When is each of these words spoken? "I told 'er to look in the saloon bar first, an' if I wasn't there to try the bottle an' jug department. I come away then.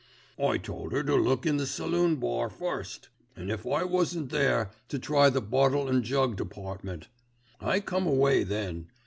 "I 0.43 0.57
told 0.57 0.95
'er 0.95 1.03
to 1.03 1.15
look 1.15 1.45
in 1.45 1.57
the 1.57 1.67
saloon 1.67 2.15
bar 2.15 2.49
first, 2.49 3.09
an' 3.35 3.51
if 3.51 3.67
I 3.67 3.83
wasn't 3.83 4.31
there 4.31 4.71
to 4.87 4.97
try 4.97 5.29
the 5.29 5.41
bottle 5.41 5.87
an' 5.87 6.01
jug 6.01 6.37
department. 6.37 7.07
I 7.59 7.81
come 7.81 8.07
away 8.07 8.43
then. 8.43 8.87